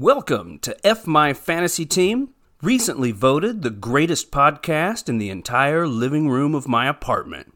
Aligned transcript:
Welcome 0.00 0.60
to 0.60 0.86
F 0.86 1.08
My 1.08 1.32
Fantasy 1.32 1.84
Team, 1.84 2.28
recently 2.62 3.10
voted 3.10 3.62
the 3.62 3.70
greatest 3.70 4.30
podcast 4.30 5.08
in 5.08 5.18
the 5.18 5.28
entire 5.28 5.88
living 5.88 6.28
room 6.28 6.54
of 6.54 6.68
my 6.68 6.86
apartment. 6.86 7.52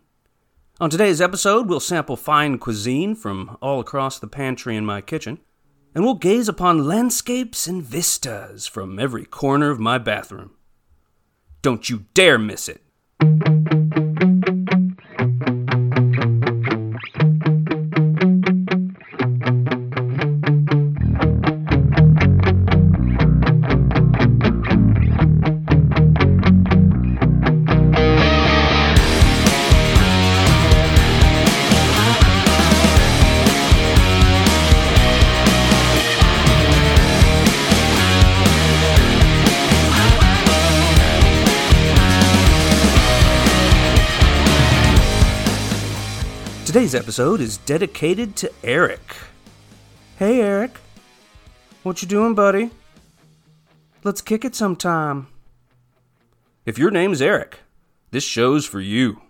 On 0.81 0.91
today's 0.91 1.21
episode, 1.21 1.69
we'll 1.69 1.79
sample 1.79 2.17
fine 2.17 2.59
cuisine 2.59 3.15
from 3.15 3.57
all 3.63 3.79
across 3.79 4.19
the 4.19 4.27
pantry 4.27 4.77
in 4.77 4.85
my 4.85 5.01
kitchen, 5.01 5.39
and 5.95 6.03
we'll 6.03 6.15
gaze 6.15 6.49
upon 6.49 6.85
landscapes 6.85 7.69
and 7.69 7.81
vistas 7.81 8.67
from 8.67 8.99
every 8.99 9.25
corner 9.25 9.71
of 9.71 9.79
my 9.79 9.99
bathroom. 9.99 10.51
Don't 11.63 11.89
you 11.89 12.07
dare 12.13 12.41
miss 12.41 12.69
it! 12.69 12.83
Today's 46.73 46.95
episode 46.95 47.43
is 47.43 47.59
dedicated 47.59 48.35
to 48.37 48.51
Eric. 48.65 49.17
Hey, 50.17 50.41
Eric. 50.41 50.79
What 51.83 52.01
you 52.01 52.09
doing, 52.09 52.35
buddy? 52.35 52.71
Let's 54.05 54.23
kick 54.23 54.43
it 54.43 54.55
sometime. 54.55 55.27
If 56.65 56.79
your 56.79 56.91
name's 56.91 57.21
Eric, 57.21 57.59
this 58.11 58.25
show's 58.25 58.65
for 58.65 58.81
you. 58.81 59.21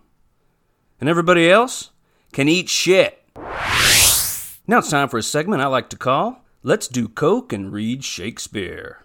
And 1.00 1.08
everybody 1.08 1.50
else 1.50 1.90
can 2.32 2.48
eat 2.48 2.68
shit. 2.68 3.20
Now 3.34 4.78
it's 4.78 4.90
time 4.90 5.08
for 5.08 5.18
a 5.18 5.22
segment 5.24 5.62
I 5.62 5.66
like 5.66 5.88
to 5.88 5.96
call 5.96 6.44
Let's 6.62 6.86
Do 6.86 7.08
Coke 7.08 7.52
and 7.52 7.72
Read 7.72 8.04
Shakespeare. 8.04 9.00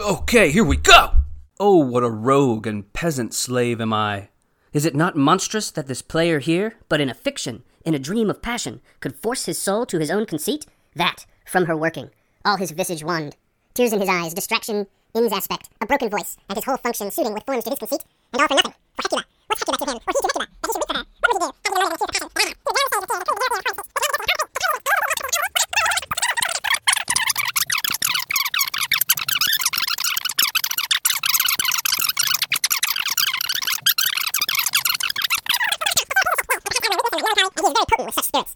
Okay, 0.00 0.50
here 0.50 0.64
we 0.64 0.78
go! 0.78 1.10
Oh, 1.58 1.76
what 1.76 2.02
a 2.02 2.08
rogue 2.08 2.66
and 2.66 2.90
peasant 2.94 3.34
slave 3.34 3.82
am 3.82 3.92
I. 3.92 4.30
Is 4.72 4.86
it 4.86 4.94
not 4.94 5.14
monstrous 5.14 5.70
that 5.72 5.88
this 5.88 6.00
player 6.00 6.38
here, 6.38 6.76
but 6.88 7.02
in 7.02 7.10
a 7.10 7.14
fiction, 7.14 7.64
in 7.84 7.92
a 7.92 7.98
dream 7.98 8.30
of 8.30 8.40
passion, 8.40 8.80
could 9.00 9.14
force 9.14 9.44
his 9.44 9.58
soul 9.58 9.84
to 9.84 9.98
his 9.98 10.10
own 10.10 10.24
conceit? 10.24 10.64
That, 10.96 11.26
from 11.44 11.66
her 11.66 11.76
working, 11.76 12.08
all 12.46 12.56
his 12.56 12.70
visage 12.70 13.04
wand, 13.04 13.36
tears 13.74 13.92
in 13.92 14.00
his 14.00 14.08
eyes, 14.08 14.32
distraction, 14.32 14.86
in's 15.14 15.34
aspect, 15.34 15.68
a 15.82 15.86
broken 15.86 16.08
voice, 16.08 16.38
and 16.48 16.56
his 16.56 16.64
whole 16.64 16.78
function 16.78 17.10
suiting 17.10 17.34
with 17.34 17.44
forms 17.44 17.64
to 17.64 17.70
his 17.70 17.78
conceit, 17.78 18.02
and 18.32 18.40
all 18.40 18.48
for 18.48 18.54
nothing, 18.54 18.72
for 18.96 19.02
Hecuba. 19.02 19.24
What's 19.48 19.60
Hecuba 19.60 19.84
to 19.84 19.84
him, 19.84 19.98
or 19.98 20.00
he 20.06 20.12
to 20.14 20.22
Hecuba, 20.22 20.46
that 20.46 20.66
he 20.66 20.72
should 20.72 20.80
wait 20.80 20.88
for 20.88 20.96
her? 20.96 21.04
What 21.20 21.28
would 21.28 21.42
he 21.42 21.46
do? 21.46 21.52
How 21.62 21.72
would 21.72 21.76
he 21.76 21.84
learn 21.84 21.92
to 21.92 22.06
passion? 22.08 22.30
Ah, 22.32 22.56
to 22.56 22.70
dare 22.72 22.88
say 22.88 23.00
the 23.00 23.06
king, 23.06 23.20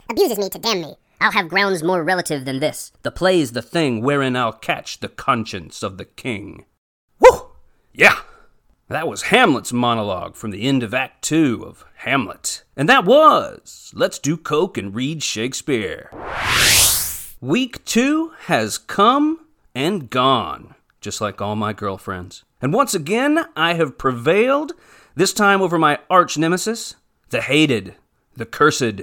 abuses 0.08 0.38
me 0.38 0.48
to 0.50 0.58
damn 0.58 0.80
me. 0.80 0.96
I'll 1.20 1.32
have 1.32 1.48
grounds 1.48 1.82
more 1.82 2.02
relative 2.02 2.44
than 2.44 2.60
this. 2.60 2.92
The 3.02 3.10
play's 3.10 3.52
the 3.52 3.62
thing 3.62 4.02
wherein 4.02 4.36
I'll 4.36 4.52
catch 4.52 5.00
the 5.00 5.08
conscience 5.08 5.82
of 5.82 5.96
the 5.96 6.04
king. 6.04 6.64
Woo! 7.18 7.52
Yeah! 7.92 8.20
That 8.88 9.08
was 9.08 9.22
Hamlet's 9.22 9.72
monologue 9.72 10.36
from 10.36 10.50
the 10.50 10.62
end 10.62 10.82
of 10.82 10.92
Act 10.92 11.22
Two 11.22 11.64
of 11.66 11.86
Hamlet. 11.96 12.64
And 12.76 12.88
that 12.88 13.06
was 13.06 13.90
Let's 13.94 14.18
Do 14.18 14.36
Coke 14.36 14.76
and 14.76 14.94
Read 14.94 15.22
Shakespeare. 15.22 16.10
Week 17.40 17.82
two 17.84 18.32
has 18.40 18.76
come 18.76 19.46
and 19.74 20.10
gone, 20.10 20.74
just 21.00 21.20
like 21.20 21.40
all 21.40 21.56
my 21.56 21.72
girlfriends. 21.72 22.44
And 22.60 22.72
once 22.72 22.94
again, 22.94 23.46
I 23.56 23.74
have 23.74 23.98
prevailed, 23.98 24.72
this 25.14 25.32
time 25.32 25.62
over 25.62 25.78
my 25.78 25.98
arch 26.10 26.36
nemesis, 26.36 26.96
the 27.30 27.40
hated, 27.40 27.94
the 28.36 28.46
cursed, 28.46 29.02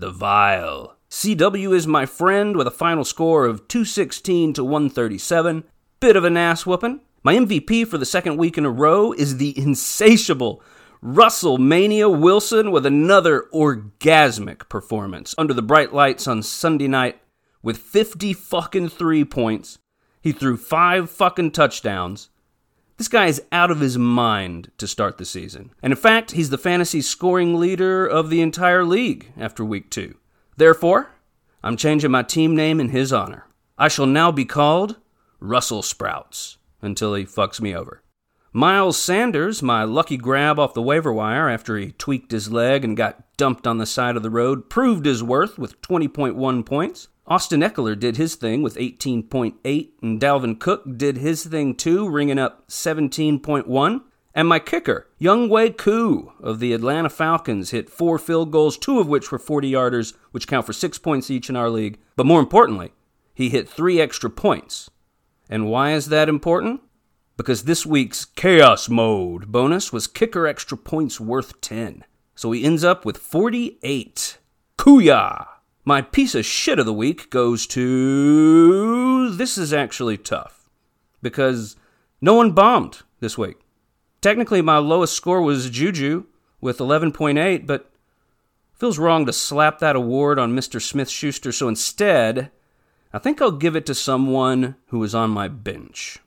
the 0.00 0.10
vile. 0.10 0.96
CW 1.10 1.74
is 1.74 1.86
my 1.86 2.06
friend 2.06 2.56
with 2.56 2.66
a 2.66 2.72
final 2.72 3.04
score 3.04 3.46
of 3.46 3.66
216 3.68 4.52
to 4.54 4.64
137. 4.64 5.64
Bit 6.00 6.16
of 6.16 6.24
an 6.24 6.36
ass 6.36 6.64
whooping. 6.64 7.00
My 7.24 7.34
MVP 7.34 7.86
for 7.86 7.98
the 7.98 8.06
second 8.06 8.36
week 8.36 8.56
in 8.56 8.64
a 8.64 8.70
row 8.70 9.12
is 9.12 9.38
the 9.38 9.58
insatiable 9.58 10.62
Russell 11.00 11.58
Mania 11.58 12.08
Wilson 12.08 12.70
with 12.70 12.86
another 12.86 13.46
orgasmic 13.52 14.68
performance 14.68 15.34
under 15.36 15.54
the 15.54 15.62
bright 15.62 15.92
lights 15.92 16.28
on 16.28 16.42
Sunday 16.42 16.88
night 16.88 17.20
with 17.62 17.78
50 17.78 18.32
fucking 18.32 18.88
three 18.90 19.24
points. 19.24 19.78
He 20.20 20.32
threw 20.32 20.56
five 20.56 21.10
fucking 21.10 21.52
touchdowns. 21.52 22.30
This 22.98 23.06
guy 23.06 23.26
is 23.26 23.40
out 23.52 23.70
of 23.70 23.78
his 23.78 23.96
mind 23.96 24.72
to 24.78 24.88
start 24.88 25.18
the 25.18 25.24
season. 25.24 25.70
And 25.84 25.92
in 25.92 25.96
fact, 25.96 26.32
he's 26.32 26.50
the 26.50 26.58
fantasy 26.58 27.00
scoring 27.00 27.54
leader 27.54 28.04
of 28.04 28.28
the 28.28 28.40
entire 28.40 28.84
league 28.84 29.32
after 29.38 29.64
week 29.64 29.88
two. 29.88 30.16
Therefore, 30.56 31.08
I'm 31.62 31.76
changing 31.76 32.10
my 32.10 32.24
team 32.24 32.56
name 32.56 32.80
in 32.80 32.88
his 32.88 33.12
honor. 33.12 33.46
I 33.78 33.86
shall 33.86 34.06
now 34.06 34.32
be 34.32 34.44
called 34.44 34.96
Russell 35.38 35.82
Sprouts 35.82 36.58
until 36.82 37.14
he 37.14 37.24
fucks 37.24 37.60
me 37.60 37.72
over. 37.72 38.02
Miles 38.52 38.98
Sanders, 38.98 39.62
my 39.62 39.84
lucky 39.84 40.16
grab 40.16 40.58
off 40.58 40.74
the 40.74 40.82
waiver 40.82 41.12
wire 41.12 41.48
after 41.48 41.76
he 41.76 41.92
tweaked 41.92 42.32
his 42.32 42.50
leg 42.50 42.84
and 42.84 42.96
got 42.96 43.36
dumped 43.36 43.68
on 43.68 43.78
the 43.78 43.86
side 43.86 44.16
of 44.16 44.24
the 44.24 44.30
road, 44.30 44.68
proved 44.68 45.06
his 45.06 45.22
worth 45.22 45.56
with 45.56 45.80
20.1 45.82 46.66
points. 46.66 47.06
Austin 47.28 47.60
Ekeler 47.60 47.98
did 47.98 48.16
his 48.16 48.36
thing 48.36 48.62
with 48.62 48.76
18.8, 48.76 49.90
and 50.00 50.18
Dalvin 50.18 50.58
Cook 50.58 50.96
did 50.96 51.18
his 51.18 51.44
thing 51.44 51.74
too, 51.74 52.08
ringing 52.08 52.38
up 52.38 52.66
17.1. 52.68 54.00
And 54.34 54.48
my 54.48 54.58
kicker, 54.58 55.08
Younghoe 55.20 55.76
Koo 55.76 56.32
of 56.40 56.58
the 56.58 56.72
Atlanta 56.72 57.10
Falcons, 57.10 57.70
hit 57.70 57.90
four 57.90 58.18
field 58.18 58.50
goals, 58.50 58.78
two 58.78 58.98
of 58.98 59.08
which 59.08 59.30
were 59.30 59.38
40 59.38 59.70
yarders, 59.70 60.14
which 60.30 60.48
count 60.48 60.64
for 60.64 60.72
six 60.72 60.96
points 60.96 61.30
each 61.30 61.50
in 61.50 61.56
our 61.56 61.68
league. 61.68 61.98
But 62.16 62.24
more 62.24 62.40
importantly, 62.40 62.92
he 63.34 63.50
hit 63.50 63.68
three 63.68 64.00
extra 64.00 64.30
points. 64.30 64.88
And 65.50 65.66
why 65.66 65.92
is 65.92 66.06
that 66.06 66.30
important? 66.30 66.80
Because 67.36 67.64
this 67.64 67.84
week's 67.84 68.24
Chaos 68.24 68.88
Mode 68.88 69.52
bonus 69.52 69.92
was 69.92 70.06
kicker 70.06 70.46
extra 70.46 70.78
points 70.78 71.20
worth 71.20 71.60
10. 71.60 72.04
So 72.34 72.52
he 72.52 72.64
ends 72.64 72.84
up 72.84 73.04
with 73.04 73.18
48. 73.18 74.38
Kuya! 74.78 75.57
My 75.88 76.02
piece 76.02 76.34
of 76.34 76.44
shit 76.44 76.78
of 76.78 76.84
the 76.84 76.92
week 76.92 77.30
goes 77.30 77.66
to. 77.68 79.30
This 79.30 79.56
is 79.56 79.72
actually 79.72 80.18
tough. 80.18 80.68
Because 81.22 81.76
no 82.20 82.34
one 82.34 82.52
bombed 82.52 83.00
this 83.20 83.38
week. 83.38 83.56
Technically, 84.20 84.60
my 84.60 84.76
lowest 84.76 85.14
score 85.14 85.40
was 85.40 85.70
Juju 85.70 86.26
with 86.60 86.76
11.8, 86.76 87.66
but 87.66 87.90
feels 88.74 88.98
wrong 88.98 89.24
to 89.24 89.32
slap 89.32 89.78
that 89.78 89.96
award 89.96 90.38
on 90.38 90.54
Mr. 90.54 90.78
Smith 90.78 91.08
Schuster, 91.08 91.52
so 91.52 91.68
instead, 91.68 92.50
I 93.14 93.18
think 93.18 93.40
I'll 93.40 93.50
give 93.50 93.74
it 93.74 93.86
to 93.86 93.94
someone 93.94 94.76
who 94.88 94.98
was 94.98 95.14
on 95.14 95.30
my 95.30 95.48
bench. 95.48 96.18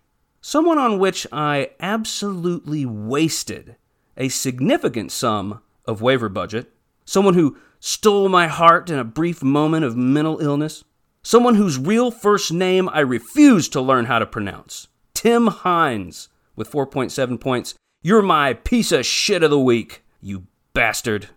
Someone 0.41 0.79
on 0.79 0.97
which 0.97 1.28
I 1.31 1.69
absolutely 1.79 2.83
wasted 2.83 3.75
a 4.17 4.29
significant 4.29 5.11
sum 5.11 5.61
of 5.85 6.02
waiver 6.02 6.29
budget. 6.29 6.73
Someone 7.05 7.35
who 7.35 7.57
stole 7.81 8.29
my 8.29 8.47
heart 8.47 8.91
in 8.91 8.99
a 8.99 9.03
brief 9.03 9.41
moment 9.41 9.83
of 9.83 9.97
mental 9.97 10.39
illness. 10.39 10.83
Someone 11.23 11.55
whose 11.55 11.79
real 11.79 12.11
first 12.11 12.53
name 12.53 12.87
I 12.87 12.99
refuse 12.99 13.67
to 13.69 13.81
learn 13.81 14.05
how 14.05 14.19
to 14.19 14.25
pronounce. 14.25 14.87
Tim 15.16 15.47
Hines 15.47 16.29
with 16.55 16.72
4.7 16.72 17.39
points. 17.39 17.73
You're 18.03 18.22
my 18.22 18.53
piece 18.53 18.91
of 18.91 19.05
shit 19.05 19.41
of 19.41 19.49
the 19.49 19.59
week, 19.59 20.03
you 20.22 20.45
bastard. 20.73 21.29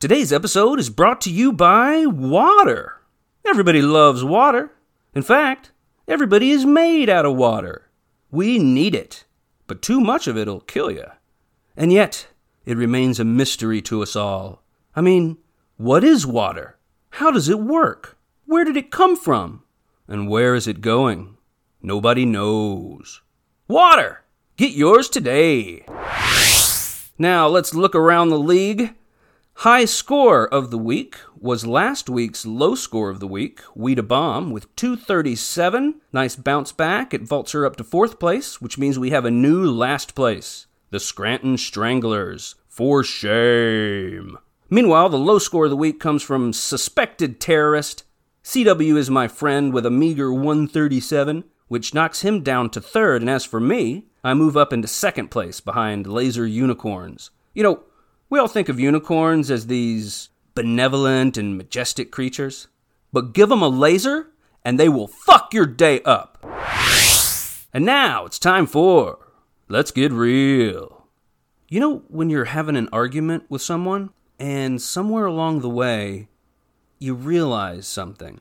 Today's 0.00 0.32
episode 0.32 0.80
is 0.80 0.90
brought 0.90 1.20
to 1.22 1.30
you 1.30 1.52
by 1.52 2.06
water. 2.06 3.00
Everybody 3.46 3.82
loves 3.82 4.24
water. 4.24 4.72
In 5.14 5.22
fact, 5.22 5.70
everybody 6.08 6.50
is 6.50 6.66
made 6.66 7.08
out 7.08 7.24
of 7.24 7.36
water. 7.36 7.88
We 8.32 8.58
need 8.58 8.96
it, 8.96 9.24
but 9.68 9.80
too 9.80 10.00
much 10.00 10.26
of 10.26 10.36
it'll 10.36 10.60
kill 10.60 10.90
you. 10.90 11.06
And 11.76 11.92
yet, 11.92 12.26
it 12.64 12.76
remains 12.76 13.20
a 13.20 13.24
mystery 13.24 13.80
to 13.82 14.02
us 14.02 14.16
all. 14.16 14.63
I 14.96 15.00
mean, 15.00 15.38
what 15.76 16.04
is 16.04 16.26
water? 16.26 16.78
How 17.10 17.30
does 17.30 17.48
it 17.48 17.58
work? 17.58 18.16
Where 18.46 18.64
did 18.64 18.76
it 18.76 18.90
come 18.90 19.16
from? 19.16 19.64
And 20.06 20.28
where 20.28 20.54
is 20.54 20.68
it 20.68 20.80
going? 20.80 21.36
Nobody 21.82 22.24
knows. 22.24 23.20
Water! 23.66 24.22
Get 24.56 24.72
yours 24.72 25.08
today. 25.08 25.84
Now 27.18 27.48
let's 27.48 27.74
look 27.74 27.94
around 27.94 28.28
the 28.28 28.38
league. 28.38 28.94
High 29.58 29.84
score 29.84 30.46
of 30.46 30.70
the 30.70 30.78
week 30.78 31.16
was 31.36 31.66
last 31.66 32.08
week's 32.08 32.46
low 32.46 32.74
score 32.74 33.10
of 33.10 33.20
the 33.20 33.26
week, 33.26 33.60
Weed 33.74 33.98
a 33.98 34.02
Bomb, 34.02 34.50
with 34.50 34.74
237. 34.76 36.00
Nice 36.12 36.36
bounce 36.36 36.72
back. 36.72 37.12
It 37.12 37.22
vaults 37.22 37.52
her 37.52 37.66
up 37.66 37.76
to 37.76 37.84
fourth 37.84 38.20
place, 38.20 38.60
which 38.60 38.78
means 38.78 38.98
we 38.98 39.10
have 39.10 39.24
a 39.24 39.30
new 39.30 39.70
last 39.70 40.14
place 40.14 40.66
the 40.90 41.00
Scranton 41.00 41.56
Stranglers. 41.58 42.54
For 42.68 43.02
shame. 43.02 44.38
Meanwhile, 44.70 45.10
the 45.10 45.18
low 45.18 45.38
score 45.38 45.64
of 45.64 45.70
the 45.70 45.76
week 45.76 46.00
comes 46.00 46.22
from 46.22 46.52
Suspected 46.52 47.40
Terrorist. 47.40 48.04
CW 48.42 48.96
is 48.96 49.10
my 49.10 49.28
friend 49.28 49.72
with 49.72 49.86
a 49.86 49.90
meager 49.90 50.32
137, 50.32 51.44
which 51.68 51.94
knocks 51.94 52.22
him 52.22 52.42
down 52.42 52.70
to 52.70 52.80
third, 52.80 53.22
and 53.22 53.30
as 53.30 53.44
for 53.44 53.60
me, 53.60 54.06
I 54.22 54.34
move 54.34 54.56
up 54.56 54.72
into 54.72 54.88
second 54.88 55.30
place 55.30 55.60
behind 55.60 56.06
Laser 56.06 56.46
Unicorns. 56.46 57.30
You 57.52 57.62
know, 57.62 57.82
we 58.30 58.38
all 58.38 58.48
think 58.48 58.68
of 58.68 58.80
unicorns 58.80 59.50
as 59.50 59.66
these 59.66 60.30
benevolent 60.54 61.36
and 61.36 61.58
majestic 61.58 62.10
creatures, 62.10 62.68
but 63.12 63.34
give 63.34 63.48
them 63.48 63.62
a 63.62 63.68
laser 63.68 64.28
and 64.64 64.80
they 64.80 64.88
will 64.88 65.08
fuck 65.08 65.52
your 65.52 65.66
day 65.66 66.00
up. 66.02 66.38
And 67.72 67.84
now 67.84 68.24
it's 68.24 68.38
time 68.38 68.66
for 68.66 69.18
Let's 69.68 69.90
Get 69.90 70.10
Real. 70.10 71.06
You 71.68 71.80
know, 71.80 72.02
when 72.08 72.30
you're 72.30 72.46
having 72.46 72.76
an 72.76 72.88
argument 72.92 73.44
with 73.48 73.60
someone, 73.60 74.10
and 74.38 74.80
somewhere 74.80 75.26
along 75.26 75.60
the 75.60 75.68
way, 75.68 76.28
you 76.98 77.14
realize 77.14 77.86
something. 77.86 78.40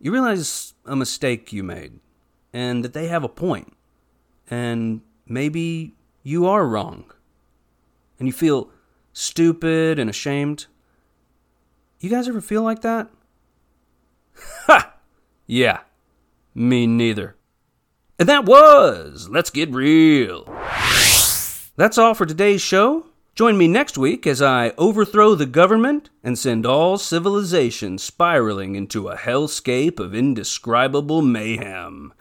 You 0.00 0.12
realize 0.12 0.74
a 0.84 0.96
mistake 0.96 1.52
you 1.52 1.62
made, 1.62 2.00
and 2.52 2.84
that 2.84 2.92
they 2.92 3.08
have 3.08 3.24
a 3.24 3.28
point, 3.28 3.72
and 4.50 5.00
maybe 5.26 5.94
you 6.22 6.46
are 6.46 6.66
wrong, 6.66 7.10
and 8.18 8.28
you 8.28 8.32
feel 8.32 8.70
stupid 9.12 9.98
and 9.98 10.10
ashamed. 10.10 10.66
You 12.00 12.10
guys 12.10 12.28
ever 12.28 12.40
feel 12.40 12.62
like 12.62 12.82
that? 12.82 13.10
Ha! 14.66 14.94
Yeah, 15.46 15.80
me 16.54 16.86
neither. 16.86 17.36
And 18.18 18.28
that 18.28 18.44
was 18.44 19.28
Let's 19.28 19.50
Get 19.50 19.70
Real. 19.70 20.44
That's 21.76 21.98
all 21.98 22.14
for 22.14 22.26
today's 22.26 22.62
show. 22.62 23.06
Join 23.42 23.58
me 23.58 23.66
next 23.66 23.98
week 23.98 24.24
as 24.24 24.40
I 24.40 24.72
overthrow 24.78 25.34
the 25.34 25.46
government 25.46 26.10
and 26.22 26.38
send 26.38 26.64
all 26.64 26.96
civilization 26.96 27.98
spiraling 27.98 28.76
into 28.76 29.08
a 29.08 29.16
hellscape 29.16 29.98
of 29.98 30.14
indescribable 30.14 31.22
mayhem. 31.22 32.12